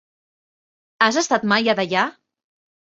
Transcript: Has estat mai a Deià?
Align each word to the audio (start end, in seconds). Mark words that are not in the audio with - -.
Has 1.09 1.21
estat 1.23 1.47
mai 1.53 1.73
a 1.75 1.79
Deià? 1.83 2.09